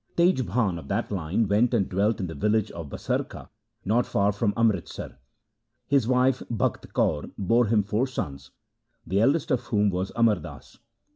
Tej 0.17 0.33
Bhan 0.41 0.79
of 0.79 0.87
that 0.87 1.11
line 1.11 1.47
went 1.47 1.75
and 1.75 1.87
dwelt 1.87 2.19
in 2.19 2.25
the 2.25 2.33
village 2.33 2.71
of 2.71 2.89
Basarka 2.89 3.49
not 3.85 4.07
far 4.07 4.31
from 4.31 4.51
Amritsar. 4.57 5.19
His 5.85 6.07
wife 6.07 6.41
Bakht 6.49 6.91
Kaur 6.91 7.29
bore 7.37 7.67
him 7.67 7.83
four 7.83 8.07
sons, 8.07 8.49
the 9.05 9.19
eldest 9.21 9.51
of 9.51 9.65
whom 9.65 9.91
was 9.91 10.11
Amar 10.15 10.37
Das. 10.39 10.79